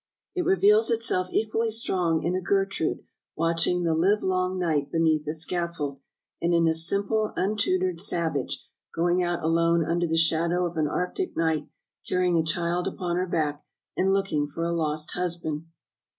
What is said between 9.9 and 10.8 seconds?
the shadow of